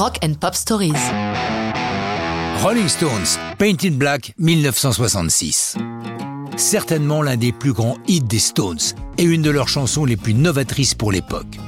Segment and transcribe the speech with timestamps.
[0.00, 0.94] Rock and Pop Stories.
[2.62, 5.76] Rolling Stones, Painted Black, 1966.
[6.56, 8.78] Certainement l'un des plus grands hits des Stones
[9.18, 11.58] et une de leurs chansons les plus novatrices pour l'époque.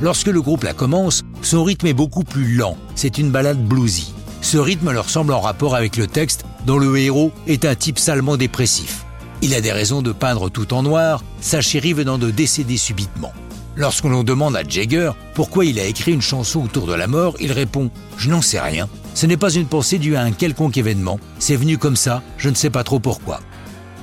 [0.00, 2.78] Lorsque le groupe la commence, son rythme est beaucoup plus lent.
[2.94, 4.14] C'est une balade bluesy.
[4.40, 7.98] Ce rythme leur semble en rapport avec le texte dont le héros est un type
[7.98, 9.04] salement dépressif.
[9.42, 13.34] Il a des raisons de peindre tout en noir, sa chérie venant de décéder subitement.
[13.76, 17.34] Lorsqu'on l'on demande à Jagger pourquoi il a écrit une chanson autour de la mort,
[17.40, 17.86] il répond⁇
[18.18, 18.88] Je n'en sais rien.
[19.14, 21.18] Ce n'est pas une pensée due à un quelconque événement.
[21.38, 23.36] C'est venu comme ça, je ne sais pas trop pourquoi.⁇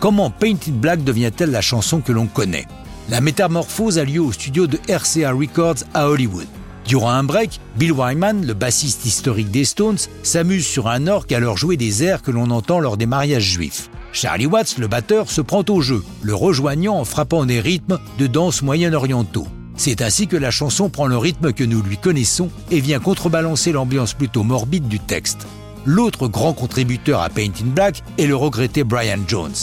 [0.00, 2.66] Comment Painted Black devient-elle la chanson que l'on connaît?
[3.10, 6.46] La métamorphose a lieu au studio de RCA Records à Hollywood.
[6.86, 11.40] Durant un break, Bill Wyman, le bassiste historique des Stones, s'amuse sur un orgue à
[11.40, 13.90] leur jouer des airs que l'on entend lors des mariages juifs.
[14.12, 18.26] Charlie Watts, le batteur, se prend au jeu, le rejoignant en frappant des rythmes de
[18.26, 19.46] danse moyen-orientaux.
[19.78, 23.72] C'est ainsi que la chanson prend le rythme que nous lui connaissons et vient contrebalancer
[23.72, 25.46] l'ambiance plutôt morbide du texte.
[25.86, 29.56] L'autre grand contributeur à Paint in Black est le regretté Brian Jones.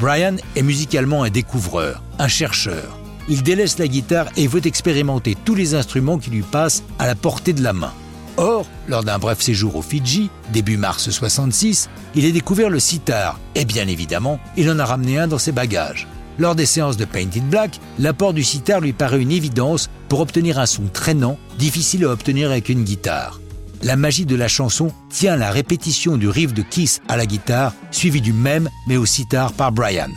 [0.00, 5.54] Brian est musicalement un découvreur, un chercheur il délaisse la guitare et veut expérimenter tous
[5.54, 7.92] les instruments qui lui passent à la portée de la main.
[8.36, 13.38] Or, lors d'un bref séjour aux Fidji, début mars 66, il a découvert le sitar
[13.54, 16.06] et bien évidemment, il en a ramené un dans ses bagages.
[16.38, 20.58] Lors des séances de Painted Black, l'apport du sitar lui paraît une évidence pour obtenir
[20.58, 23.40] un son traînant, difficile à obtenir avec une guitare.
[23.82, 27.72] La magie de la chanson tient la répétition du riff de Kiss à la guitare,
[27.90, 30.10] suivi du même mais au sitar par Brian.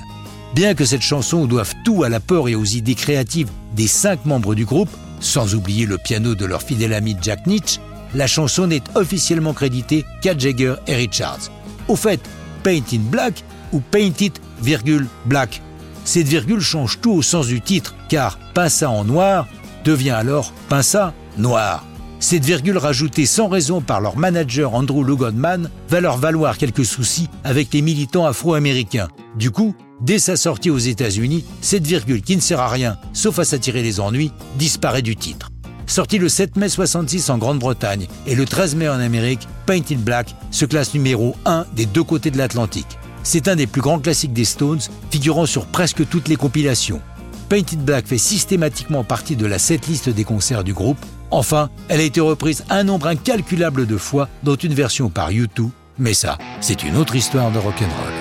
[0.54, 4.54] Bien que cette chanson doive tout à l'apport et aux idées créatives des cinq membres
[4.54, 7.80] du groupe, sans oublier le piano de leur fidèle ami Jack Nitch,
[8.14, 11.50] la chanson n'est officiellement créditée qu'à Jagger et Richards.
[11.88, 12.20] Au fait,
[12.64, 15.62] Paint in Black ou Paint it, virgule, Black.
[16.12, 19.48] Cette virgule change tout au sens du titre, car Pinça en noir
[19.86, 21.86] devient alors Pinça noir.
[22.20, 27.30] Cette virgule rajoutée sans raison par leur manager Andrew Lugodman va leur valoir quelques soucis
[27.46, 29.08] avec les militants afro-américains.
[29.38, 33.40] Du coup, Dès sa sortie aux États-Unis, cette virgule qui ne sert à rien, sauf
[33.40, 35.48] à s'attirer les ennuis, disparaît du titre.
[35.88, 40.36] Sorti le 7 mai 66 en Grande-Bretagne et le 13 mai en Amérique, Painted Black
[40.50, 42.98] se classe numéro 1 des deux côtés de l'Atlantique.
[43.24, 47.02] C'est un des plus grands classiques des Stones, figurant sur presque toutes les compilations.
[47.50, 51.04] Painted Black fait systématiquement partie de la setlist des concerts du groupe.
[51.32, 55.70] Enfin, elle a été reprise un nombre incalculable de fois, dont une version par U2.
[56.00, 58.21] Mais ça, c'est une autre histoire de rock'n'roll.